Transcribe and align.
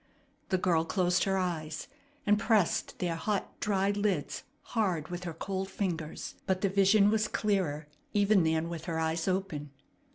The 0.49 0.57
girl 0.57 0.83
closed 0.83 1.25
her 1.25 1.37
eyes, 1.37 1.87
and 2.25 2.39
pressed 2.39 2.97
their 2.97 3.13
hot, 3.13 3.59
dry 3.59 3.91
lids 3.91 4.41
hard 4.73 5.09
with 5.09 5.25
her 5.25 5.33
cold 5.35 5.69
fingers; 5.69 6.33
but 6.47 6.61
the 6.61 6.69
vision 6.69 7.11
was 7.11 7.27
clearer 7.27 7.85
even 8.11 8.43
than 8.43 8.67
with 8.67 8.85
her 8.85 8.97
eyes 8.97 9.27
open. 9.27 9.69